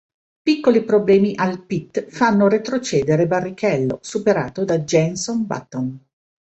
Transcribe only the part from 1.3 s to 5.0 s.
al "pit" fanno retrocedere Barrichello, superato da